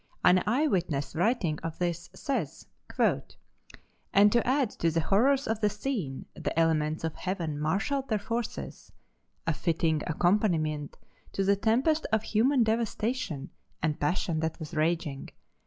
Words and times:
An 0.25 0.41
eye 0.47 0.65
witness 0.65 1.15
writing 1.15 1.59
of 1.59 1.77
this 1.77 2.09
says: 2.15 2.65
"And 4.11 4.31
to 4.31 4.47
add 4.47 4.71
to 4.71 4.89
the 4.89 4.99
horrors 4.99 5.47
of 5.47 5.61
the 5.61 5.69
scene, 5.69 6.25
the 6.33 6.57
elements 6.57 7.03
of 7.03 7.13
Heaven 7.13 7.59
marshaled 7.59 8.09
their 8.09 8.17
forces 8.17 8.91
a 9.45 9.53
fitting 9.53 10.01
accompaniment 10.07 10.97
to 11.33 11.43
the 11.43 11.55
tempest 11.55 12.07
of 12.11 12.23
human 12.23 12.63
devastation 12.63 13.51
and 13.83 13.99
passion 13.99 14.39
that 14.39 14.57
was 14.57 14.73
raging. 14.73 15.29